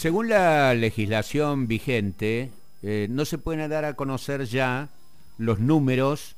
Según 0.00 0.30
la 0.30 0.72
legislación 0.72 1.68
vigente, 1.68 2.50
eh, 2.82 3.06
no 3.10 3.26
se 3.26 3.36
pueden 3.36 3.68
dar 3.68 3.84
a 3.84 3.96
conocer 3.96 4.46
ya 4.46 4.88
los 5.36 5.60
números 5.60 6.36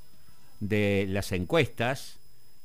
de 0.58 1.06
las 1.08 1.30
encuestas 1.30 2.18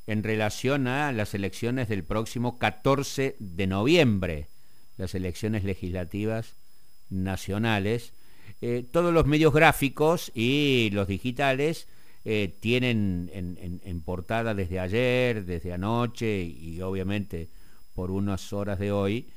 en 0.07 0.23
relación 0.23 0.87
a 0.87 1.11
las 1.11 1.35
elecciones 1.35 1.87
del 1.87 2.03
próximo 2.03 2.57
14 2.57 3.35
de 3.37 3.67
noviembre, 3.67 4.47
las 4.97 5.13
elecciones 5.13 5.63
legislativas 5.63 6.55
nacionales. 7.11 8.13
Eh, 8.63 8.83
todos 8.91 9.13
los 9.13 9.27
medios 9.27 9.53
gráficos 9.53 10.31
y 10.33 10.89
los 10.93 11.07
digitales 11.07 11.87
eh, 12.25 12.57
tienen 12.59 13.29
en, 13.35 14.01
portada 14.01 14.55
desde 14.55 14.79
ayer, 14.79 15.45
desde 15.45 15.73
anoche 15.73 16.41
y, 16.41 16.81
obviamente 16.81 17.49
por 17.93 18.09
unas 18.09 18.51
horas 18.51 18.79
de 18.79 18.91
hoy 18.91 19.27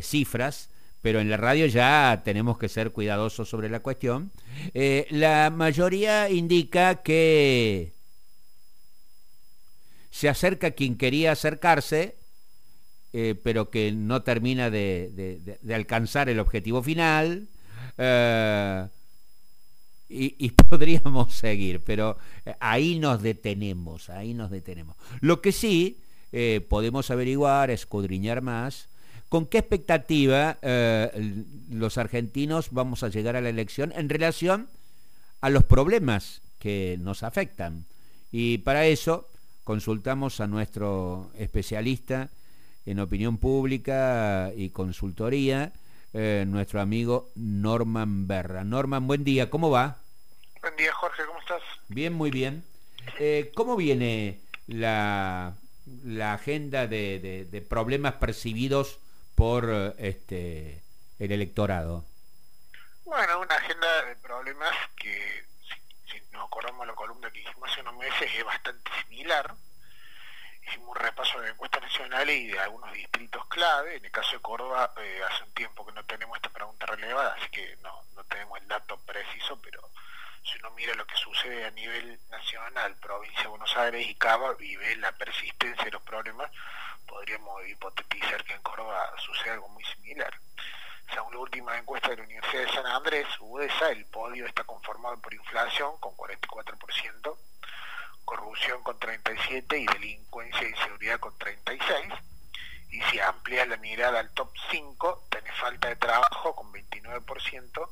cifras 0.00 0.70
pero 1.02 1.20
en 1.20 1.28
la 1.28 1.36
radio 1.36 1.66
ya 1.66 2.22
tenemos 2.24 2.56
que 2.56 2.68
ser 2.68 2.92
cuidadosos 2.92 3.48
sobre 3.48 3.68
la 3.68 3.80
cuestión. 3.80 4.30
Eh, 4.72 5.06
la 5.10 5.50
mayoría 5.50 6.30
indica 6.30 7.02
que 7.02 7.92
se 10.10 10.28
acerca 10.28 10.70
quien 10.70 10.96
quería 10.96 11.32
acercarse, 11.32 12.16
eh, 13.12 13.34
pero 13.42 13.68
que 13.68 13.90
no 13.90 14.22
termina 14.22 14.70
de, 14.70 15.58
alcanzar 15.74 16.28
el 16.28 16.38
objetivo 16.38 16.82
final. 16.84 17.48
Eh, 17.98 18.86
y, 20.08 20.50
podríamos 20.70 21.34
seguir, 21.34 21.82
pero 21.82 22.16
ahí 22.60 23.00
nos 23.00 23.22
detenemos, 23.22 24.08
ahí 24.08 24.34
nos 24.34 24.52
detenemos. 24.52 24.96
Lo 25.20 25.42
que 25.42 25.50
sí 25.50 25.98
podemos 26.68 27.10
averiguar, 27.10 27.70
escudriñar 27.70 28.40
más, 28.40 28.88
¿Con 29.32 29.46
qué 29.46 29.56
expectativa 29.56 30.58
eh, 30.60 31.10
los 31.70 31.96
argentinos 31.96 32.68
vamos 32.70 33.02
a 33.02 33.08
llegar 33.08 33.34
a 33.34 33.40
la 33.40 33.48
elección 33.48 33.90
en 33.96 34.10
relación 34.10 34.68
a 35.40 35.48
los 35.48 35.64
problemas 35.64 36.42
que 36.58 36.98
nos 37.00 37.22
afectan? 37.22 37.86
Y 38.30 38.58
para 38.58 38.84
eso 38.84 39.30
consultamos 39.64 40.42
a 40.42 40.46
nuestro 40.48 41.30
especialista 41.38 42.28
en 42.84 43.00
opinión 43.00 43.38
pública 43.38 44.52
y 44.54 44.68
consultoría, 44.68 45.72
eh, 46.12 46.44
nuestro 46.46 46.82
amigo 46.82 47.30
Norman 47.34 48.26
Berra. 48.26 48.64
Norman, 48.64 49.06
buen 49.06 49.24
día, 49.24 49.48
¿cómo 49.48 49.70
va? 49.70 49.96
Buen 50.60 50.76
día, 50.76 50.92
Jorge, 50.92 51.22
¿cómo 51.26 51.38
estás? 51.38 51.62
Bien, 51.88 52.12
muy 52.12 52.30
bien. 52.30 52.64
Eh, 53.18 53.50
¿Cómo 53.54 53.76
viene 53.76 54.42
la, 54.66 55.54
la 56.04 56.34
agenda 56.34 56.86
de 56.86 57.66
problemas 57.66 58.16
percibidos 58.16 58.98
por 59.42 59.96
este 59.98 60.84
el 61.18 61.32
electorado? 61.32 62.04
Bueno, 63.04 63.40
una 63.40 63.56
agenda 63.56 64.04
de 64.04 64.14
problemas 64.14 64.72
que, 64.94 65.44
si, 66.08 66.22
nos 66.30 66.46
acordamos 66.46 66.86
la 66.86 66.94
columna 66.94 67.28
que 67.32 67.40
hicimos 67.40 67.68
hace 67.68 67.80
unos 67.80 67.96
meses, 67.96 68.30
es 68.38 68.44
bastante 68.44 68.88
similar. 69.02 69.52
Hicimos 70.64 70.90
un 70.90 70.94
repaso 70.94 71.40
de 71.40 71.50
encuestas 71.50 71.82
nacionales 71.82 72.36
y 72.36 72.46
de 72.52 72.60
algunos 72.60 72.92
distritos 72.92 73.44
clave. 73.46 73.96
En 73.96 74.04
el 74.04 74.12
caso 74.12 74.30
de 74.30 74.42
Córdoba, 74.42 74.94
eh, 74.98 75.20
hace 75.28 75.42
un 75.42 75.52
tiempo 75.54 75.84
que 75.84 75.92
no 75.92 76.04
tenemos 76.04 76.36
esta 76.36 76.50
pregunta 76.50 76.86
relevada, 76.86 77.34
así 77.36 77.50
que 77.50 77.76
no, 77.82 78.04
no 78.14 78.22
tenemos 78.26 78.60
el 78.60 78.68
dato 78.68 78.96
preciso, 78.98 79.60
pero 79.60 79.90
si 80.44 80.58
uno 80.58 80.70
mira 80.72 80.94
lo 80.94 81.06
que 81.06 81.16
sucede 81.16 81.64
a 81.64 81.70
nivel 81.70 82.18
nacional, 82.30 82.96
provincia 82.96 83.42
de 83.42 83.48
Buenos 83.48 83.76
Aires 83.76 84.06
y 84.06 84.14
Cava, 84.16 84.54
y 84.58 84.76
ve 84.76 84.96
la 84.96 85.12
persistencia 85.12 85.84
de 85.84 85.90
los 85.92 86.02
problemas, 86.02 86.50
podríamos 87.06 87.66
hipotetizar 87.68 88.44
que 88.44 88.54
en 88.54 88.62
Córdoba 88.62 89.12
sucede 89.18 89.52
algo 89.52 89.68
muy 89.68 89.84
similar. 89.84 90.32
Según 91.12 91.34
la 91.34 91.40
última 91.40 91.78
encuesta 91.78 92.08
de 92.08 92.16
la 92.16 92.24
Universidad 92.24 92.62
de 92.62 92.72
San 92.72 92.86
Andrés, 92.86 93.26
UDESA, 93.40 93.90
el 93.90 94.06
podio 94.06 94.46
está 94.46 94.64
conformado 94.64 95.20
por 95.20 95.34
inflación 95.34 95.98
con 96.00 96.16
44%, 96.16 97.36
corrupción 98.24 98.82
con 98.82 98.98
37% 98.98 99.78
y 99.78 99.86
delincuencia 99.86 100.62
e 100.62 100.70
inseguridad 100.70 101.20
con 101.20 101.38
36%. 101.38 102.18
Y 102.90 103.00
si 103.02 103.20
amplía 103.20 103.64
la 103.66 103.76
mirada 103.78 104.20
al 104.20 104.30
top 104.34 104.52
5, 104.70 105.28
tiene 105.30 105.52
falta 105.52 105.88
de 105.88 105.96
trabajo 105.96 106.54
con 106.54 106.72
29% 106.72 107.88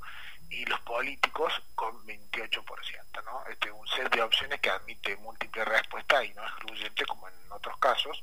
y 0.51 0.65
los 0.67 0.81
políticos 0.81 1.53
con 1.75 2.07
28%. 2.07 3.25
¿no? 3.25 3.45
Este 3.51 3.69
es 3.69 3.75
un 3.75 3.87
set 3.89 4.11
de 4.15 4.23
opciones 4.23 4.61
que 4.61 4.71
admite 4.71 5.17
múltiples 5.17 5.67
respuestas 5.67 6.25
y 6.25 6.35
no 6.35 6.43
excluyente 6.43 7.07
como 7.07 7.29
en 7.29 7.35
otros 7.51 7.79
casos, 7.79 8.23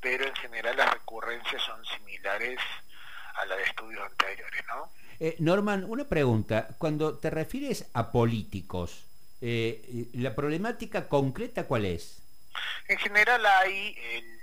pero 0.00 0.24
en 0.26 0.34
general 0.36 0.76
las 0.76 0.92
recurrencias 0.92 1.62
son 1.62 1.84
similares 1.86 2.60
a 3.34 3.46
las 3.46 3.58
de 3.58 3.64
estudios 3.64 4.04
anteriores, 4.06 4.64
¿no? 4.68 4.92
Eh, 5.20 5.36
Norman, 5.54 5.84
una 5.84 6.02
pregunta. 6.02 6.66
Cuando 6.78 7.16
te 7.18 7.30
refieres 7.30 7.86
a 7.94 8.10
políticos, 8.10 9.04
eh, 9.40 10.08
¿la 10.14 10.34
problemática 10.34 11.08
concreta 11.08 11.68
cuál 11.68 11.84
es? 11.84 12.18
En 12.88 12.98
general 12.98 13.46
hay, 13.46 13.94
en 13.96 14.36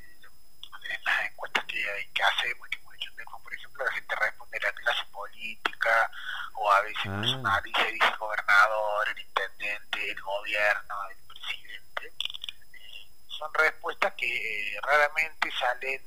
las 1.03 1.29
encuestas 1.29 1.65
que, 1.65 1.83
que 2.13 2.23
hacemos, 2.23 2.65
que 2.69 2.77
hemos 2.77 2.95
hecho, 2.95 3.11
por 3.43 3.53
ejemplo, 3.53 3.83
la 3.83 3.91
gente 3.91 4.15
responde 4.15 4.57
a 4.57 4.61
la 4.67 4.71
clase 4.71 5.03
política, 5.11 6.11
o 6.53 6.71
a 6.71 6.81
veces 6.83 7.05
ah. 7.07 7.61
dice, 7.65 7.91
dice 7.91 8.07
el 8.07 8.17
gobernador, 8.17 9.09
el 9.09 9.19
intendente, 9.19 10.11
el 10.11 10.21
gobierno, 10.21 10.95
el 11.09 11.17
presidente 11.27 12.13
son 13.27 13.53
respuestas 13.55 14.13
que 14.13 14.27
eh, 14.27 14.79
raramente 14.81 15.51
salen 15.59 15.99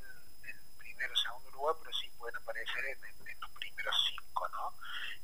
en 0.45 0.77
primero 0.79 1.13
o 1.13 1.17
segundo 1.17 1.51
lugar, 1.51 1.75
pero 1.83 1.95
sí 1.95 2.09
pueden 2.17 2.37
aparecer 2.37 2.85
en, 2.85 2.97
cinco, 3.03 3.25
¿no? 3.41 3.44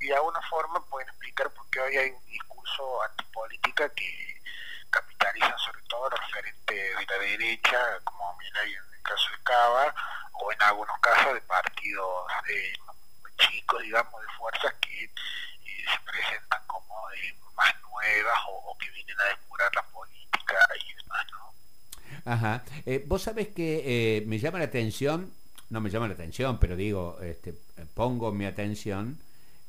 Y 0.02 0.08
de 0.08 0.16
alguna 0.16 0.42
forma 0.50 0.84
pueden 0.86 1.08
explicar 1.10 1.52
por 1.52 1.70
qué 1.70 1.80
hoy 1.80 1.96
hay 1.96 2.10
un 2.10 2.26
discurso 2.26 3.04
antipolítica 3.04 3.88
que 3.90 4.42
capitaliza 4.90 5.56
sobre 5.60 5.82
todo 5.84 6.10
los 6.10 6.20
referentes 6.20 6.98
de 6.98 7.06
la 7.06 7.20
derecha, 7.20 8.00
como 8.04 8.36
hay 8.60 8.74
en 8.74 8.94
el 8.94 9.02
caso 9.04 9.30
de 9.30 9.44
Cava, 9.44 9.96
o 10.34 10.52
en 10.52 10.62
algunos 10.64 11.00
casos 11.00 11.36
de 11.36 11.42
partidos 11.42 12.28
de 12.48 12.74
chicos, 13.38 13.82
digamos, 13.84 14.22
de 14.22 14.28
fuerzas 14.40 14.74
que 14.82 15.04
eh, 15.04 15.86
se 15.86 16.00
presentan 16.12 16.62
como 16.66 16.96
eh, 17.12 17.36
más 17.56 17.74
nuevas 17.82 18.40
o, 18.50 18.76
que 18.80 18.90
vienen 18.90 19.16
a 19.20 19.30
depurar 19.30 19.76
la 19.76 19.84
política 19.84 20.58
y 20.84 20.94
demás, 20.96 21.26
¿no? 21.32 22.32
Ajá. 22.32 22.64
Eh, 22.88 23.04
vos 23.06 23.22
sabés 23.22 23.50
que 23.50 23.84
eh, 24.18 24.24
me 24.26 24.40
llama 24.40 24.58
la 24.58 24.66
atención, 24.66 25.32
no 25.70 25.80
me 25.80 25.92
llama 25.92 26.08
la 26.08 26.16
atención, 26.16 26.60
pero 26.60 26.76
digo, 26.76 27.20
este, 27.22 27.54
pongo 27.94 28.32
mi 28.32 28.48
atención 28.48 29.20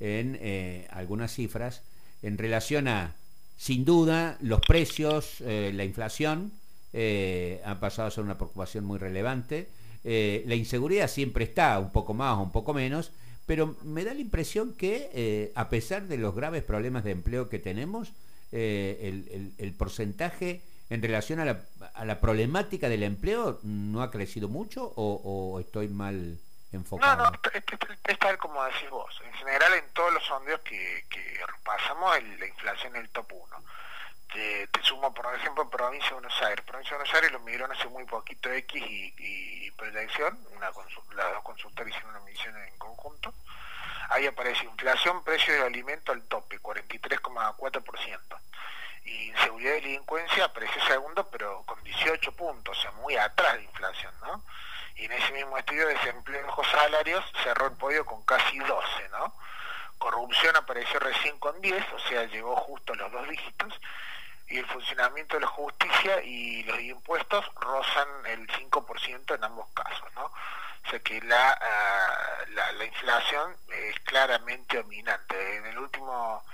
en 0.03 0.39
eh, 0.41 0.87
algunas 0.91 1.33
cifras 1.33 1.83
en 2.23 2.39
relación 2.39 2.89
a, 2.89 3.15
sin 3.57 3.85
duda, 3.85 4.37
los 4.41 4.61
precios, 4.61 5.41
la 5.41 5.85
inflación, 5.85 6.53
ha 6.95 7.81
pasado 7.81 8.09
a 8.09 8.11
ser 8.13 8.23
una 8.23 8.37
preocupación 8.37 8.85
muy 8.85 8.99
relevante. 8.99 9.69
la 10.05 10.55
inseguridad 10.55 11.09
siempre 11.09 11.45
está, 11.45 11.81
un 11.81 11.91
poco 11.91 12.15
más 12.15 12.39
o 12.39 12.43
un 12.43 12.53
poco 12.53 12.75
menos, 12.75 13.11
pero 13.45 13.77
me 13.83 14.05
da 14.05 14.15
la 14.15 14.21
impresión 14.21 14.75
que, 14.75 15.51
a 15.57 15.69
pesar 15.69 16.07
de 16.07 16.17
los 16.17 16.35
graves 16.35 16.63
problemas 16.63 17.03
de 17.03 17.11
empleo 17.11 17.49
que 17.49 17.59
tenemos, 17.59 18.13
el 18.53 19.75
porcentaje 19.77 20.63
en 20.89 21.03
relación 21.03 21.41
a 21.41 21.45
la, 21.45 21.65
a 21.95 22.05
la 22.05 22.21
problemática 22.21 22.89
del 22.89 23.03
empleo 23.03 23.61
no 23.63 24.03
ha 24.03 24.11
crecido 24.11 24.49
mucho 24.49 24.93
o, 24.97 25.59
estoy 25.61 25.89
mal 25.89 26.39
enfocado? 26.73 27.25
No, 27.25 27.31
no, 27.31 27.39
es, 27.53 28.19
tal 28.19 28.39
como 28.39 28.65
decís 28.65 28.91
vos. 28.91 29.21
En 29.25 29.33
general, 29.35 29.73
en 29.75 29.93
todos 29.93 30.13
los 30.13 30.25
sondeos 30.25 30.61
que, 30.61 31.05
que 31.09 31.41
pasamos, 31.65 32.23
la 32.39 32.47
inflación 32.47 32.97
es 32.97 33.03
el 33.03 33.11
top 33.11 33.33
1. 33.33 33.65
Te, 34.33 34.69
sumo, 34.83 35.13
por 35.13 35.35
ejemplo, 35.35 35.69
provincia 35.69 36.09
de 36.09 36.15
Buenos 36.15 36.43
Aires. 36.43 36.65
Provincia 36.65 36.93
de 36.93 36.99
Buenos 36.99 37.15
Aires 37.15 37.33
lo 37.33 37.41
midieron 37.41 37.71
hace 37.73 37.87
muy 37.89 38.05
poquito 38.05 38.51
X 38.51 38.83
y, 38.83 39.15
y 39.19 39.71
proyección. 39.73 40.39
Una 40.57 40.67
las 40.67 41.33
dos 41.33 41.43
consultoras 41.43 41.91
hicieron 41.91 42.11
una 42.11 42.25
medición 42.25 42.57
en 42.57 42.79
conjunto. 42.79 43.35
Ahí 44.11 44.27
aparece 44.27 44.65
inflación, 44.65 45.23
precio 45.25 45.55
del 45.55 45.63
alimento 45.65 46.13
al 46.13 46.23
tope, 46.25 46.61
43,4% 46.61 48.39
y 49.05 49.31
inseguridad 49.31 49.77
y 49.77 49.81
delincuencia 49.81 50.45
apareció 50.45 50.83
segundo, 50.85 51.29
pero 51.29 51.63
con 51.65 51.83
18 51.83 52.33
puntos, 52.33 52.79
o 52.79 52.81
sea, 52.81 52.93
muy 52.93 53.17
atrás 53.17 53.55
de 53.55 53.65
inflación, 53.65 54.15
¿no? 54.21 54.43
Y 54.97 55.07
en 55.07 55.13
ese 55.13 55.33
mismo 55.33 55.57
estudio, 55.59 55.89
desempleo 55.89 56.47
bajos 56.47 56.67
salarios 56.69 57.25
cerró 57.43 57.67
el 57.67 57.73
podio 57.73 58.05
con 58.05 58.23
casi 58.25 58.59
12, 58.59 59.09
¿no? 59.11 59.35
Corrupción 59.99 60.57
apareció 60.57 60.99
recién 61.01 61.39
con 61.39 61.61
10, 61.61 61.85
o 61.93 61.99
sea, 62.09 62.25
llegó 62.25 62.57
justo 62.57 62.93
a 62.93 62.97
los 62.97 63.13
dos 63.13 63.29
dígitos, 63.29 63.81
y 64.49 64.59
el 64.59 64.67
funcionamiento 64.67 65.37
de 65.37 65.41
la 65.41 65.47
justicia 65.47 66.23
y 66.23 66.63
los 66.65 66.81
impuestos 66.81 67.45
rozan 67.55 68.09
el 68.27 68.47
5% 68.49 69.35
en 69.35 69.45
ambos 69.45 69.69
casos, 69.73 70.09
¿no? 70.15 70.25
O 70.25 70.91
sea 70.91 70.99
que 70.99 71.21
la, 71.23 71.51
ah, 71.53 72.45
la, 72.49 72.73
la 72.73 72.85
inflación 72.85 73.57
es 73.69 73.99
claramente 74.01 74.77
dominante. 74.77 75.57
En 75.57 75.67
el 75.67 75.79
último 75.79 76.45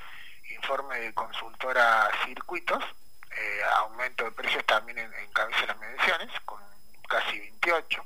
informe 0.50 1.00
de 1.00 1.14
consultora 1.14 2.10
Circuitos, 2.24 2.84
eh, 3.30 3.60
aumento 3.76 4.24
de 4.24 4.32
precios 4.32 4.64
también 4.66 4.98
en, 4.98 5.32
cabeza 5.32 5.60
de 5.60 5.66
las 5.68 5.78
mediciones, 5.78 6.40
con 6.44 6.60
casi 7.08 7.38
28, 7.38 8.04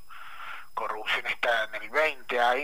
corrupción 0.74 1.26
está 1.26 1.64
en 1.64 1.74
el 1.76 1.88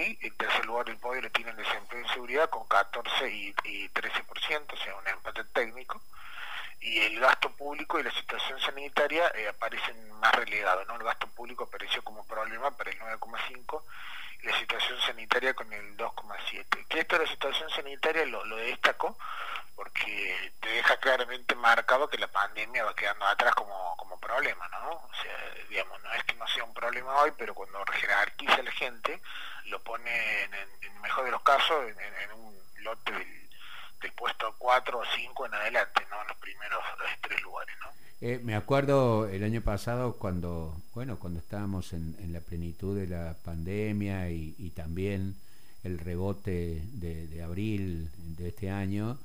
20 0.08 0.19
ahí, 0.19 0.19
en 0.22 0.37
tercer 0.37 0.66
lugar 0.66 0.88
el 0.88 0.96
poder 0.96 1.25
lo 1.25 1.31
tiene 1.31 1.50
el 1.50 1.56
desempleo 1.56 2.05
y 2.05 2.08
seguridad 2.08 2.50
con 2.50 2.66
14 2.66 3.31
y, 3.31 3.55
13%, 3.55 4.72
o 4.72 4.76
sea, 4.76 4.96
un 4.96 5.08
empate 5.08 5.44
técnico, 5.44 6.00
y 6.81 7.00
el 7.00 7.20
gasto 7.20 7.50
público 7.50 7.99
y 7.99 8.05
la 8.05 8.12
situación 8.12 8.60
sanitaria 8.60 9.32
eh, 9.34 9.49
aparecen 9.49 10.12
más 10.20 10.32
relegados, 10.34 10.87
¿no? 10.87 10.94
El 10.94 11.02
gasto 11.02 11.26
público 11.28 11.64
apareció 11.64 12.02
como 12.05 12.25
problema 12.25 12.70
para 12.70 12.90
el 12.90 12.99
9,5 13.00 13.82
y 14.43 14.46
la 14.46 14.58
situación 14.58 15.00
sanitaria 15.00 15.55
con 15.55 15.72
el 15.72 15.96
2,7. 15.96 16.87
Que 16.87 17.00
esto 17.00 17.19
de 17.19 17.25
la 17.25 17.31
situación 17.31 17.69
sanitaria 17.70 18.25
lo, 18.26 18.44
lo 18.44 18.56
destaco 18.56 19.19
porque 19.78 20.52
te 20.60 20.70
deja 20.70 20.96
claramente 20.96 21.54
marcado 21.54 22.10
que 22.10 22.19
la 22.19 22.26
pandemia 22.26 22.82
va 22.82 22.96
quedando 22.96 23.25
atrás 23.26 23.54
como, 23.54 23.94
como 23.96 24.19
problema, 24.19 24.66
¿no? 24.70 24.90
O 24.90 25.10
sea, 25.22 25.64
digamos, 25.69 26.02
no 26.02 26.12
es 26.14 26.25
que 26.25 26.34
no 26.34 26.48
sea 26.48 26.64
un 26.64 26.75
problema 26.75 27.14
hoy, 27.19 27.30
pero 27.38 27.54
cuando 27.54 27.78
jerarquiza 27.92 28.60
la 28.60 28.72
gente, 28.72 29.20
lo 29.66 29.80
pone 29.84 30.42
en, 30.42 30.52
el 30.54 31.00
mejor 31.00 31.26
de 31.26 31.30
los 31.30 31.42
casos 31.42 31.76
en, 31.86 32.32
un 32.32 32.58
lote 32.82 33.12
del, 33.12 34.12
puesto 34.16 34.52
4 34.58 34.98
o 34.98 35.04
5 35.04 35.46
en 35.46 35.54
adelante, 35.54 36.04
¿no? 36.10 36.22
En 36.22 36.28
los 36.28 36.36
primeros 36.38 36.82
tres 37.20 37.40
lugares, 37.42 37.76
¿no? 37.80 37.86
Eh, 38.20 38.40
me 38.42 38.56
acuerdo 38.56 39.28
el 39.28 39.44
año 39.44 39.60
pasado 39.60 40.16
cuando, 40.16 40.75
bueno, 40.92 41.20
cuando 41.20 41.38
estábamos 41.38 41.92
en, 41.92 42.32
la 42.32 42.40
plenitud 42.40 42.98
de 42.98 43.06
la 43.06 43.36
pandemia 43.44 44.28
y, 44.30 44.72
también 44.75 45.36
el 45.84 46.00
rebote 46.00 46.82
de 46.82 47.42
abril 47.44 48.10
de 48.16 48.48
este 48.48 48.70
año, 48.70 49.19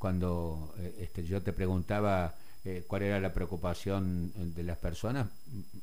cuando 0.00 0.72
eh, 0.78 0.94
este, 1.00 1.24
yo 1.24 1.42
te 1.42 1.52
preguntaba 1.52 2.34
eh, 2.64 2.84
cuál 2.88 3.02
era 3.02 3.20
la 3.20 3.34
preocupación 3.34 4.32
eh, 4.34 4.44
de 4.56 4.62
las 4.62 4.78
personas, 4.78 5.28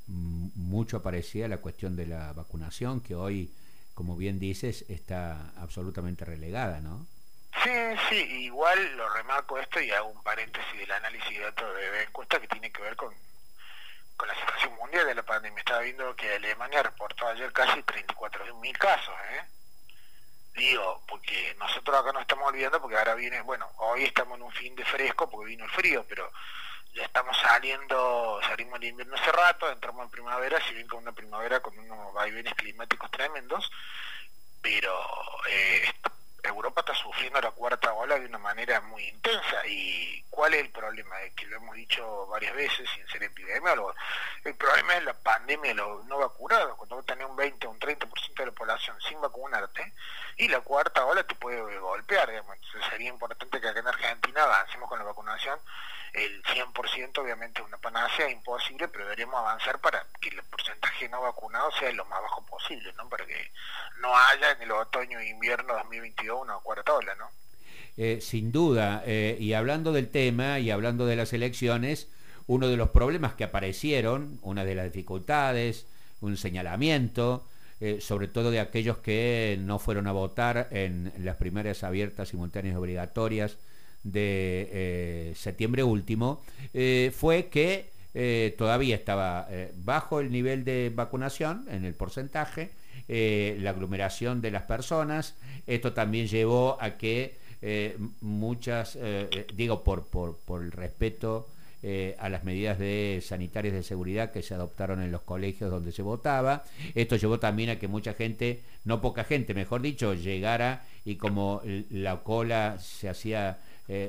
mucho 0.08 0.98
aparecía 0.98 1.48
la 1.48 1.58
cuestión 1.58 1.96
de 1.96 2.08
la 2.08 2.34
vacunación, 2.34 3.00
que 3.02 3.14
hoy, 3.14 3.54
como 3.94 4.18
bien 4.18 4.40
dices, 4.40 4.86
está 4.90 5.52
absolutamente 5.58 6.26
relegada, 6.26 6.82
¿no? 6.82 7.06
Sí, 7.64 7.70
sí, 8.10 8.16
igual 8.46 8.98
lo 8.98 9.08
remarco 9.14 9.60
esto 9.60 9.80
y 9.80 9.92
hago 9.92 10.10
un 10.10 10.24
paréntesis 10.24 10.80
del 10.80 10.92
análisis 10.92 11.38
de 11.38 11.44
datos 11.44 11.76
de 11.76 12.02
encuesta 12.02 12.40
que 12.40 12.48
tiene 12.48 12.72
que 12.72 12.82
ver 12.82 12.96
con, 12.96 13.14
con 14.16 14.28
la 14.28 14.36
situación 14.36 14.76
mundial 14.78 15.06
de 15.06 15.14
la 15.14 15.24
pandemia. 15.24 15.60
Estaba 15.60 15.82
viendo 15.82 16.16
que 16.16 16.34
Alemania 16.34 16.82
reportó 16.82 17.28
ayer 17.28 17.54
casi 17.54 17.82
34.000 17.84 18.78
casos, 18.80 19.14
¿eh? 19.32 19.57
Porque 21.08 21.56
nosotros 21.60 21.96
acá 21.96 22.12
no 22.12 22.20
estamos 22.20 22.48
olvidando 22.48 22.82
porque 22.82 22.98
ahora 22.98 23.16
viene, 23.16 23.42
bueno, 23.42 23.70
hoy 23.78 24.04
estamos 24.04 24.38
en 24.38 24.44
un 24.44 24.52
fin 24.52 24.76
de 24.76 24.84
fresco 24.86 25.30
porque 25.30 25.50
vino 25.50 25.66
el 25.66 25.72
frío, 25.72 26.04
pero 26.10 26.32
ya 26.94 27.04
estamos 27.04 27.38
saliendo, 27.38 28.40
salimos 28.42 28.80
del 28.80 28.90
invierno 28.90 29.16
hace 29.16 29.32
rato, 29.32 29.70
entramos 29.72 30.04
en 30.06 30.12
primavera, 30.12 30.60
si 30.68 30.74
bien 30.74 30.88
con 30.88 31.04
una 31.04 31.12
primavera 31.12 31.60
con 31.60 31.78
unos 31.78 32.14
vaivenes 32.14 32.56
climáticos 32.56 33.12
tremendos, 33.12 33.72
pero 34.62 34.92
eh, 35.48 35.94
Europa 36.44 36.82
está 36.82 36.94
sufriendo 36.94 37.42
la 37.42 37.52
cuarta 37.52 37.94
ola 37.94 38.18
de 38.20 38.26
una 38.26 38.38
manera 38.38 38.80
muy 38.82 39.04
intensa. 39.08 39.66
¿Y 39.68 40.24
cuál 40.30 40.54
es 40.54 40.62
el 40.62 40.70
problema? 40.70 41.16
que 41.36 41.46
lo 41.46 41.58
hemos 41.58 41.76
dicho 41.76 42.28
varias 42.28 42.56
veces 42.56 42.90
sin 42.90 43.08
ser 43.08 43.24
epidemiólogos. 43.24 43.96
El 44.44 44.56
problema 44.56 44.96
es 44.96 45.04
la 45.04 45.14
pandemia 45.14 45.72
de 45.72 45.76
los 45.76 46.06
no 46.06 46.18
vacunados. 46.18 46.76
Cuando 46.78 46.96
vos 46.98 47.06
tenés 47.06 47.28
un 47.28 47.36
20 47.36 47.68
o 47.68 47.72
un 47.72 47.80
30% 47.80 48.34
de 48.36 48.46
la 48.46 48.52
población 48.52 48.96
sin 49.02 49.20
vacunarte, 49.22 49.94
y 50.38 50.48
la 50.48 50.62
cuarta 50.62 51.06
ola 51.06 51.24
te 51.24 51.36
puede 51.36 51.78
golpear. 51.80 52.30
Entonces 52.30 52.82
sería 52.90 53.10
importante 53.10 53.60
que 53.60 53.68
acá 53.68 53.80
en 53.80 53.88
Argentina 53.88 54.44
avancemos 54.44 54.90
con 54.90 55.00
la 55.00 55.06
vacunación. 55.06 55.60
El 56.18 56.42
100% 56.42 57.20
obviamente 57.20 57.62
es 57.62 57.68
una 57.68 57.78
panacea 57.78 58.30
imposible, 58.32 58.88
pero 58.88 59.04
deberíamos 59.04 59.40
avanzar 59.40 59.80
para 59.80 60.04
que 60.20 60.30
el 60.30 60.42
porcentaje 60.44 61.08
no 61.10 61.22
vacunado 61.22 61.72
sea 61.74 61.92
lo 61.92 62.06
más 62.06 62.20
bajo 62.22 62.44
posible, 62.48 62.92
¿no? 62.98 63.08
Para 63.08 63.24
que 63.26 63.52
no 64.02 64.10
haya 64.18 64.52
en 64.52 64.64
el 64.64 64.72
otoño 64.72 65.20
e 65.20 65.30
invierno 65.30 65.76
2022 65.76 66.42
una 66.42 66.56
cuarta 66.56 66.96
ola, 66.96 67.14
¿no? 67.16 67.30
Eh, 67.98 68.20
sin 68.20 68.52
duda, 68.52 69.04
eh, 69.06 69.38
y 69.40 69.54
hablando 69.54 69.92
del 69.92 70.10
tema 70.10 70.60
y 70.60 70.72
hablando 70.72 71.06
de 71.06 71.16
las 71.16 71.34
elecciones, 71.34 72.10
uno 72.48 72.68
de 72.68 72.78
los 72.78 72.90
problemas 72.90 73.36
que 73.36 73.44
aparecieron, 73.44 74.40
una 74.42 74.66
de 74.66 74.74
las 74.74 74.86
dificultades, 74.86 75.86
un 76.22 76.36
señalamiento, 76.36 77.48
eh, 77.80 78.02
sobre 78.02 78.28
todo 78.28 78.50
de 78.50 78.60
aquellos 78.60 78.98
que 78.98 79.58
no 79.60 79.78
fueron 79.78 80.08
a 80.08 80.12
votar 80.14 80.68
en 80.72 81.14
las 81.20 81.36
primarias 81.36 81.84
abiertas, 81.84 82.30
simultáneas 82.30 82.76
obligatorias 82.76 83.58
de 84.12 85.34
septiembre 85.36 85.84
último, 85.84 86.42
fue 87.14 87.48
que 87.52 87.90
todavía 88.58 88.96
estaba 88.96 89.48
bajo 89.76 90.20
el 90.20 90.32
nivel 90.32 90.64
de 90.64 90.92
vacunación 90.94 91.66
en 91.70 91.86
el 91.86 91.94
porcentaje, 91.94 92.72
la 93.08 93.70
aglomeración 93.70 94.42
de 94.42 94.52
las 94.52 94.64
personas, 94.64 95.36
esto 95.66 95.94
también 95.94 96.28
llevó 96.28 96.78
a 96.80 96.98
que 96.98 97.38
eh, 97.62 97.98
muchas, 98.22 98.96
eh, 98.96 99.28
eh, 99.32 99.48
digo 99.56 99.84
por, 99.84 100.06
por, 100.06 100.38
por, 100.38 100.62
el 100.62 100.72
respeto 100.72 101.48
a 102.20 102.28
las 102.28 102.44
medidas 102.44 102.80
de 102.80 103.24
sanitarias 103.24 103.74
de 103.74 103.82
seguridad 103.82 104.32
que 104.32 104.42
se 104.42 104.54
adoptaron 104.54 105.02
en 105.02 105.10
los 105.10 105.22
colegios 105.22 105.72
donde 105.72 105.94
se 105.94 106.02
votaba. 106.02 106.66
Esto 106.96 107.16
llevó 107.16 107.40
también 107.40 107.70
a 107.70 107.80
que 107.80 107.88
mucha 107.88 108.14
gente, 108.14 108.62
no 108.84 109.00
poca 109.00 109.24
gente, 109.24 109.54
mejor 109.54 109.82
dicho, 109.82 110.14
llegara 110.14 110.86
y 111.06 111.16
como 111.16 111.62
la 111.90 112.24
cola 112.24 112.78
se 112.80 113.08
hacía 113.08 113.60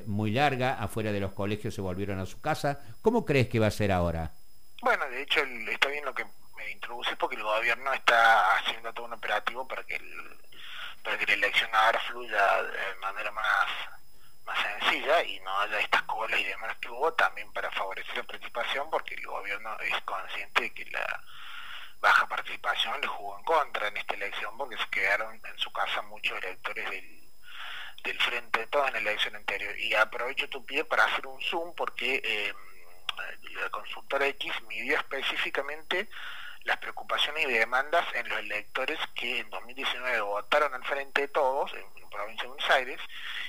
muy 0.06 0.32
larga, 0.32 0.74
afuera 0.74 1.12
de 1.12 1.20
los 1.20 1.32
colegios 1.32 1.74
se 1.74 1.80
volvieron 1.80 2.18
a 2.18 2.26
su 2.26 2.40
casa. 2.40 2.80
¿Cómo 3.02 3.24
crees 3.24 3.48
que 3.48 3.60
va 3.60 3.68
a 3.68 3.70
ser 3.70 3.92
ahora? 3.92 4.32
Bueno, 4.82 5.08
de 5.08 5.22
hecho 5.22 5.40
está 5.70 5.88
bien 5.88 6.04
lo 6.04 6.14
que 6.14 6.24
me 6.56 6.70
introduce 6.70 7.16
porque 7.16 7.36
el 7.36 7.42
gobierno 7.42 7.92
está 7.92 8.56
haciendo 8.56 8.92
todo 8.92 9.06
un 9.06 9.12
operativo 9.12 9.66
para 9.66 9.84
que 9.84 9.96
el 9.96 10.38
para 11.02 11.18
que 11.18 11.26
la 11.26 11.32
elección 11.34 11.70
ahora 11.72 11.98
fluya 12.00 12.62
de 12.62 12.94
manera 13.00 13.30
más, 13.30 13.66
más 14.44 14.58
sencilla 14.60 15.22
y 15.22 15.40
no 15.40 15.60
haya 15.60 15.80
estas 15.80 16.02
colas 16.02 16.38
y 16.38 16.44
demás 16.44 16.76
que 16.80 16.90
hubo, 16.90 17.12
también 17.14 17.50
para 17.52 17.70
favorecer 17.70 18.16
la 18.16 18.24
participación, 18.24 18.90
porque 18.90 19.14
el 19.14 19.26
gobierno 19.26 19.74
es 19.80 20.00
consciente 20.02 20.62
de 20.62 20.74
que 20.74 20.84
la 20.90 21.24
baja 22.00 22.26
participación 22.28 23.00
le 23.00 23.06
jugó 23.06 23.38
en 23.38 23.44
contra 23.44 23.88
en 23.88 23.96
esta 23.96 24.14
elección, 24.14 24.56
porque 24.58 24.76
se 24.76 24.88
quedaron 24.90 25.34
en 25.34 25.58
su 25.58 25.72
casa 25.72 26.02
muchos 26.02 26.36
electores 26.38 26.90
del, 26.90 27.17
del 28.02 28.18
frente 28.20 28.60
de 28.60 28.66
todo 28.68 28.86
en 28.86 28.94
la 28.94 28.98
elección 28.98 29.36
anterior. 29.36 29.78
Y 29.78 29.94
aprovecho 29.94 30.48
tu 30.48 30.64
pie 30.64 30.84
para 30.84 31.04
hacer 31.04 31.26
un 31.26 31.40
zoom, 31.42 31.74
porque 31.74 32.20
eh, 32.24 32.54
la 33.60 33.70
consultora 33.70 34.26
X 34.26 34.52
midió 34.68 34.96
específicamente 34.96 36.08
las 36.64 36.76
preocupaciones 36.78 37.46
y 37.46 37.52
demandas 37.52 38.04
en 38.14 38.28
los 38.28 38.38
electores 38.38 38.98
que 39.14 39.40
en 39.40 39.50
2019 39.50 40.20
votaron 40.20 40.74
al 40.74 40.84
frente 40.84 41.22
de 41.22 41.28
todos, 41.28 41.72
en 41.72 42.02
la 42.02 42.08
provincia 42.10 42.42
de 42.42 42.48
Buenos 42.48 42.70
Aires, 42.70 43.00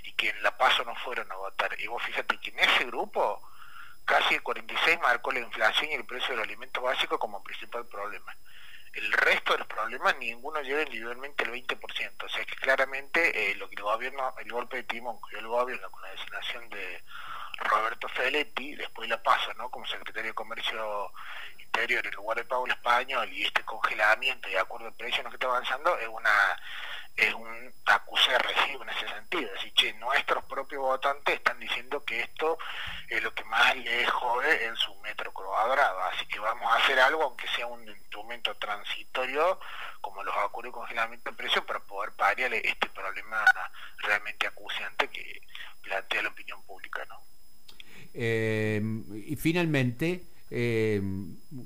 y 0.03 0.13
que 0.13 0.29
en 0.29 0.41
La 0.41 0.57
Paso 0.57 0.83
no 0.85 0.95
fueron 0.95 1.29
a 1.31 1.35
votar. 1.35 1.75
Y 1.79 1.88
vos 1.88 2.01
fíjate 2.03 2.39
que 2.39 2.51
en 2.51 2.59
ese 2.59 2.85
grupo 2.85 3.41
casi 4.05 4.35
el 4.35 4.41
46 4.41 5.00
marcó 5.01 5.31
la 5.31 5.39
inflación 5.39 5.91
y 5.91 5.95
el 5.95 6.05
precio 6.05 6.29
del 6.29 6.43
alimento 6.43 6.81
básico 6.81 7.19
como 7.19 7.43
principal 7.43 7.85
problema. 7.88 8.35
El 9.00 9.13
resto 9.13 9.53
de 9.53 9.60
los 9.60 9.68
problemas 9.68 10.18
ninguno 10.18 10.62
llega 10.62 10.82
individualmente 10.82 11.46
al 11.46 11.51
20%, 11.51 12.25
o 12.25 12.27
sea 12.27 12.44
que 12.44 12.56
claramente 12.58 13.51
eh, 13.51 13.56
lo 13.56 13.70
que 13.70 13.75
el 13.75 13.84
gobierno, 13.84 14.36
el 14.38 14.51
golpe 14.51 14.75
de 14.75 14.84
timón 14.84 15.18
que 15.29 15.38
el 15.38 15.48
gobierno 15.48 15.89
con 15.89 16.01
la 16.01 16.10
designación 16.10 16.70
de 16.70 17.01
Roberto 17.60 18.10
Feletti, 18.10 18.75
después 18.75 19.08
la 19.08 19.24
pasa, 19.24 19.53
¿no? 19.53 19.72
Como 19.72 19.86
secretario 19.86 20.32
de 20.32 20.36
Comercio 20.36 21.13
Interior 21.60 22.06
en 22.06 22.13
lugar 22.13 22.39
de 22.39 22.44
Pablo 22.44 22.74
Español 22.74 23.32
y 23.32 23.46
este 23.46 23.63
congelamiento 23.63 24.50
y 24.50 24.58
acuerdo 24.58 24.88
de 24.88 24.91
precios 24.91 25.20
en 25.20 25.24
lo 25.25 25.29
que 25.29 25.36
está 25.38 25.48
avanzando 25.48 25.98
es 25.98 26.08
una 26.10 26.60
es 27.15 27.34
un 27.34 27.74
acuse 27.86 28.38
recibo 28.38 28.84
en 28.84 28.89
ese 28.89 29.08
sentido. 29.08 29.50
Así 29.58 29.72
que 29.72 29.94
nuestros 29.94 30.44
propios 30.46 30.82
votantes 30.82 31.36
están 31.36 31.60
diciendo 31.60 32.03
que 32.03 32.22
esto 32.22 32.58
es 33.08 33.24
lo 33.24 33.34
que 33.34 33.44
más 33.46 33.75
les 33.77 34.10
jode 34.10 34.65
en 34.65 34.75
su 34.75 34.99
Así 36.12 36.25
que 36.27 36.39
vamos 36.39 36.72
a 36.72 36.77
hacer 36.77 37.00
algo, 37.00 37.24
aunque 37.24 37.48
sea 37.55 37.67
un 37.67 37.88
instrumento 37.88 38.55
transitorio, 38.55 39.60
como 40.01 40.24
los 40.24 40.36
acuerdos 40.38 40.74
de 40.74 40.79
congelamiento 40.79 41.31
de 41.31 41.38
precios, 41.38 41.65
para 41.65 41.79
poder 41.79 42.12
paliar 42.13 42.53
este 42.53 42.89
problema 42.89 43.43
realmente 43.98 44.48
acuciante 44.48 45.08
que 45.10 45.41
plantea 45.81 46.24
la 46.24 46.29
opinión 46.29 46.62
pública. 46.63 47.05
¿no? 47.05 47.19
Eh, 48.13 48.81
y 49.27 49.36
finalmente, 49.36 50.25
eh, 50.50 51.01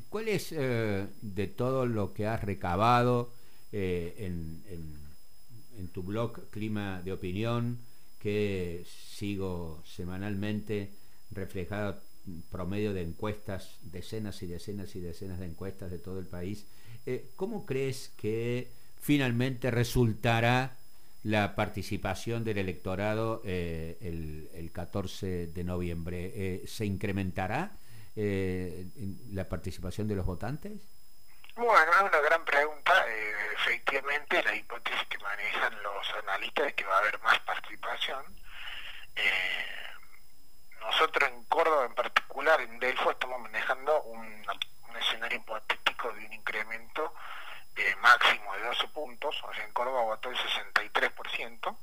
¿cuál 0.10 0.28
es 0.28 0.52
eh, 0.52 1.08
de 1.22 1.48
todo 1.48 1.86
lo 1.86 2.14
que 2.14 2.28
has 2.28 2.44
recabado 2.44 3.34
en, 3.72 4.64
tu 5.92 6.02
blog 6.02 6.50
Clima 6.50 7.02
de 7.04 7.12
Opinión, 7.12 7.78
que 8.20 8.84
sigo 8.88 9.84
semanalmente 9.86 10.90
reflejado 11.30 12.02
promedio 12.50 12.94
de 12.94 13.02
encuestas, 13.02 13.80
decenas 13.82 14.42
y 14.44 14.48
decenas 14.48 14.96
y 14.96 15.02
decenas 15.02 15.40
de 15.40 15.46
encuestas 15.46 15.92
de 15.92 16.00
todo 16.00 16.20
el 16.20 16.28
país, 16.28 16.66
¿cómo 17.36 17.66
crees 17.66 18.14
que 18.16 18.72
finalmente 19.02 19.70
resultará 19.72 20.78
la 21.24 21.56
participación 21.56 22.44
del 22.44 22.58
electorado 22.58 23.42
eh, 23.46 23.98
el, 24.02 24.72
14 24.74 25.48
de 25.48 25.64
noviembre. 25.64 26.32
Eh, 26.36 26.64
¿Se 26.68 26.86
incrementará 26.86 27.72
eh, 28.16 28.88
la 29.32 29.48
participación 29.48 30.08
de 30.08 30.16
los 30.16 30.26
votantes? 30.26 30.82
Bueno, 31.56 31.92
es 31.92 32.02
una 32.02 32.20
gran 32.20 32.44
pregunta. 32.44 33.06
Eh, 33.08 33.34
efectivamente, 33.56 34.42
la 34.44 34.56
hipótesis 34.56 35.08
que 35.08 35.18
manejan 35.20 35.84
los 35.84 36.14
analistas 36.24 36.68
es 36.68 36.74
que 36.74 36.86
va 36.86 36.96
a 36.96 37.00
haber 37.00 37.20
más 37.22 37.40
participación. 37.42 38.26
Eh, 39.16 39.83
nosotros 40.86 41.30
en 41.30 41.44
Córdoba 41.46 41.86
en 41.86 41.96
particular, 41.96 42.62
en 42.62 42.80
Delfo, 42.80 43.12
estamos 43.12 43.40
manejando 43.42 44.02
un, 44.04 44.44
escenario 45.00 45.40
hipotético 45.40 46.12
de 46.14 46.26
un 46.26 46.34
incremento 46.34 47.16
eh, 47.76 47.96
máximo 48.02 48.54
de 48.54 48.64
12 48.64 48.88
puntos. 48.90 49.44
O 49.44 49.54
sea, 49.54 49.64
en 49.64 49.74
Córdoba 49.74 50.04
votó 50.04 50.30
el 50.30 50.38
63%. 50.38 51.78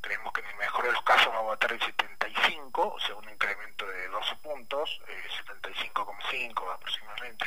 Creemos 0.00 0.32
que 0.32 0.40
en 0.42 0.48
el 0.48 0.56
mejor 0.56 0.84
de 0.84 0.92
los 0.92 1.02
casos 1.02 1.32
va 1.32 1.38
a 1.38 1.42
votar 1.42 1.72
el 1.72 1.80
75, 1.80 2.94
o 2.94 3.00
sea, 3.00 3.14
un 3.14 3.28
incremento 3.28 3.86
de 3.86 4.08
12 4.08 4.36
puntos, 4.36 5.00
75,5 5.46 6.74
aproximadamente 6.74 7.46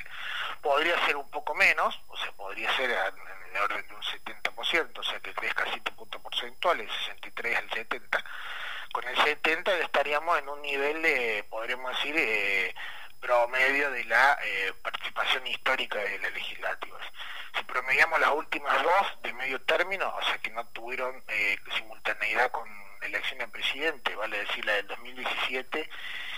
podría 0.66 0.98
ser 1.06 1.16
un 1.16 1.30
poco 1.30 1.54
menos, 1.54 2.02
o 2.08 2.18
sea, 2.18 2.32
podría 2.32 2.76
ser 2.76 2.90
en 2.90 3.56
el 3.56 3.62
orden 3.62 3.88
de 3.88 3.94
un 3.94 4.02
70%, 4.02 4.98
o 4.98 5.04
sea, 5.04 5.20
que 5.20 5.32
crezca 5.34 5.64
7 5.70 5.92
puntos 5.92 6.20
porcentuales, 6.22 6.92
63 7.06 7.58
al 7.58 7.70
70. 7.70 8.26
Con 8.92 9.08
el 9.08 9.16
70 9.16 9.72
en 10.38 10.50
un 10.50 10.62
nivel, 10.62 11.02
de, 11.02 11.46
podríamos 11.50 11.96
decir, 11.96 12.16
eh, 12.18 12.76
promedio 13.20 13.92
de 13.92 14.04
la 14.06 14.38
eh, 14.44 14.74
participación 14.82 15.46
histórica 15.48 16.00
de 16.00 16.20
la 16.20 16.30
legislativa. 16.30 16.98
Si 17.56 17.64
promediamos 17.64 18.20
las 18.20 18.32
últimas 18.32 18.82
dos 18.84 19.22
de 19.22 19.34
medio 19.34 19.62
término, 19.62 20.14
o 20.16 20.22
sea, 20.24 20.38
que 20.40 20.50
no 20.50 20.66
tuvieron 20.68 21.24
eh, 21.28 21.58
simultaneidad 21.76 22.52
con 22.52 22.68
elección 23.02 23.40
de 23.40 23.48
presidente, 23.48 24.16
vale 24.16 24.40
decir 24.40 24.66
la 24.66 24.74
del 24.74 24.88
2017 24.88 25.90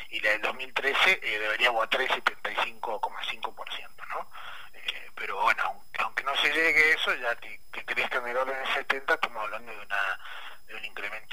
y 0.09 0.19
la 0.19 0.29
del 0.31 0.41
2013, 0.41 1.19
debería 1.21 1.71
votar 1.71 2.01
el 2.01 2.09
75,5%. 2.09 4.27
Eh, 4.73 5.11
pero 5.15 5.41
bueno, 5.41 5.83
aunque, 5.99 6.23
no 6.23 6.35
se 6.37 6.53
llegue 6.53 6.91
a 6.91 6.95
eso, 6.95 7.13
ya 7.15 7.35
que, 7.35 7.59
que 7.71 7.85
crezca 7.85 8.19
en 8.19 8.27
el 8.27 8.37
orden 8.37 8.63
de 8.63 8.73
70, 8.73 9.13
estamos 9.13 9.43
hablando 9.43 9.71
de, 9.71 9.79
una, 9.79 10.19
de 10.67 10.75
un 10.75 10.85
incremento 10.85 11.26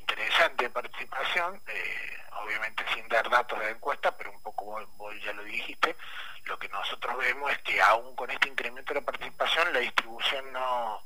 interesante 0.00 0.70
participación, 0.70 1.60
eh, 1.66 2.16
obviamente 2.42 2.84
sin 2.94 3.06
dar 3.08 3.28
datos 3.28 3.58
de 3.58 3.70
encuesta, 3.70 4.16
pero 4.16 4.32
un 4.32 4.42
poco 4.42 4.84
vos, 4.96 5.14
ya 5.22 5.32
lo 5.32 5.44
dijiste, 5.44 5.96
lo 6.44 6.58
que 6.58 6.68
nosotros 6.68 7.16
vemos 7.18 7.50
es 7.52 7.58
que 7.58 7.80
aún 7.80 8.16
con 8.16 8.30
este 8.30 8.48
incremento 8.48 8.94
de 8.94 9.02
participación 9.02 9.72
la 9.72 9.80
distribución 9.80 10.52
no, 10.52 11.02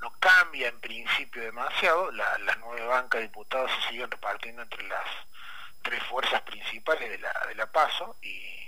no 0.00 0.12
cambia 0.18 0.68
en 0.68 0.80
principio 0.80 1.42
demasiado, 1.42 2.10
las 2.10 2.58
nueve 2.58 2.86
bancas 2.86 3.20
de 3.20 3.28
diputados 3.28 3.70
se 3.70 3.90
siguen 3.90 4.10
repartiendo 4.10 4.62
entre 4.62 4.86
las 4.88 5.06
tres 5.82 6.02
fuerzas 6.04 6.40
principales 6.42 7.10
de 7.10 7.18
la, 7.18 7.32
de 7.48 7.54
la 7.54 7.70
PASO 7.70 8.16
y 8.22 8.58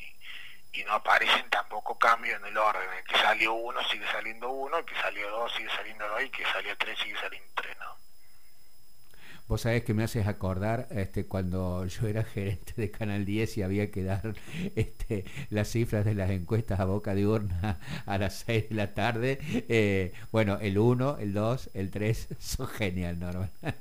y 0.73 0.85
no 0.85 0.93
aparecen 0.93 1.49
tampoco 1.51 1.99
cambios 1.99 2.39
en 2.39 2.47
el 2.47 2.57
orden. 2.57 3.05
Que 3.05 3.19
salió 3.19 3.55
uno 3.55 3.83
sigue 3.89 4.07
saliendo 4.11 4.51
uno, 4.51 4.85
que 4.85 4.95
salió 4.97 5.31
dos 5.31 5.53
sigue 5.55 5.71
saliendo 5.71 6.07
dos 6.09 6.23
y 6.23 6.31
que 6.31 6.45
salió 6.47 6.77
tres 6.77 6.99
sigue 6.99 7.19
saliendo 7.19 7.51
tres, 7.55 7.77
¿no? 7.79 7.97
Vos 9.51 9.63
sabés 9.63 9.83
que 9.83 9.95
me 9.95 10.05
haces 10.05 10.29
acordar 10.29 10.87
este, 10.93 11.27
cuando 11.27 11.85
yo 11.85 12.07
era 12.07 12.23
gerente 12.23 12.73
de 12.77 12.89
Canal 12.89 13.25
10 13.25 13.59
y 13.59 13.63
había 13.65 13.91
que 13.91 14.05
dar 14.05 14.37
este, 14.77 15.25
las 15.49 15.67
cifras 15.67 16.05
de 16.05 16.15
las 16.15 16.31
encuestas 16.31 16.79
a 16.79 16.85
boca 16.85 17.17
de 17.17 17.27
urna 17.27 17.81
a 18.07 18.17
las 18.17 18.45
6 18.47 18.69
de 18.69 18.75
la 18.77 18.95
tarde. 18.95 19.41
Eh, 19.69 20.13
bueno, 20.31 20.59
el 20.61 20.79
1, 20.79 21.19
el 21.19 21.33
2, 21.33 21.71
el 21.75 21.91
3 21.91 22.29
son 22.39 22.69
genial, 22.69 23.19
Norman. 23.19 23.51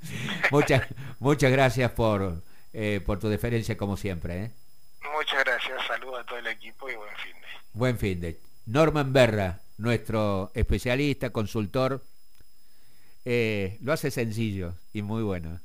muchas, 0.52 0.88
muchas 1.20 1.52
gracias 1.52 1.92
por, 1.92 2.42
eh, 2.74 3.00
por 3.06 3.20
tu 3.20 3.30
deferencia 3.30 3.78
como 3.78 3.96
siempre. 3.96 4.46
¿eh? 4.46 4.52
Muchas 5.16 5.44
gracias, 5.44 5.86
saludos 5.86 6.22
a 6.22 6.24
todo 6.24 6.40
el 6.40 6.48
equipo 6.48 6.90
y 6.90 6.96
buen 6.96 7.16
fin 7.16 7.34
de. 7.34 7.48
Buen 7.74 7.98
fin 8.00 8.20
de. 8.22 8.40
Norman 8.66 9.14
Berra, 9.14 9.60
nuestro 9.78 10.50
especialista, 10.56 11.30
consultor, 11.30 12.04
eh, 13.26 13.78
lo 13.82 13.94
hace 13.94 14.12
sencillo 14.12 14.76
y 14.94 15.02
muy 15.02 15.24
bueno. 15.24 15.60